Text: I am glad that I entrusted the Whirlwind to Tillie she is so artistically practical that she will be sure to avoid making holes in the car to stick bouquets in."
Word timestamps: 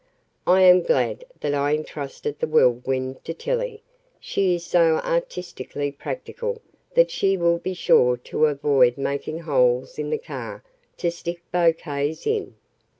I 0.47 0.61
am 0.63 0.81
glad 0.81 1.25
that 1.41 1.53
I 1.53 1.75
entrusted 1.75 2.39
the 2.39 2.47
Whirlwind 2.47 3.23
to 3.23 3.35
Tillie 3.35 3.83
she 4.19 4.55
is 4.55 4.65
so 4.65 4.95
artistically 4.95 5.91
practical 5.91 6.59
that 6.95 7.11
she 7.11 7.37
will 7.37 7.59
be 7.59 7.75
sure 7.75 8.17
to 8.17 8.47
avoid 8.47 8.97
making 8.97 9.41
holes 9.41 9.99
in 9.99 10.09
the 10.09 10.17
car 10.17 10.63
to 10.97 11.11
stick 11.11 11.43
bouquets 11.51 12.25
in." 12.25 12.55